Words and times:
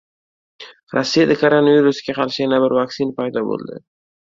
Rossiyada 0.93 1.35
koronavirusga 1.43 2.17
qarshi 2.21 2.43
yana 2.47 2.61
bir 2.67 2.77
vaksina 2.81 3.17
paydo 3.23 3.47
bo‘ldi 3.53 3.81